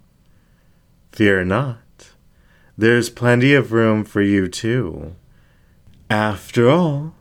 [1.11, 2.12] Fear not.
[2.78, 5.16] There's plenty of room for you, too.
[6.09, 7.16] After all,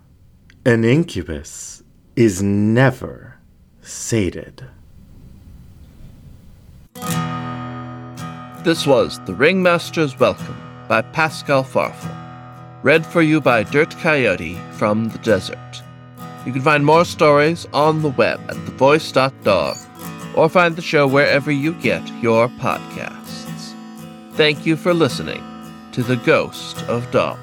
[0.67, 1.81] an incubus
[2.15, 3.30] is never
[3.91, 4.65] sated.
[8.63, 10.55] This was The Ringmaster's Welcome
[10.87, 12.11] by Pascal Farful,
[12.83, 15.83] read for you by Dirt Coyote from the desert.
[16.45, 19.77] You can find more stories on the web at thevoice.dog
[20.35, 23.75] or find the show wherever you get your podcasts.
[24.33, 25.43] Thank you for listening
[25.91, 27.37] to The Ghost of Dog.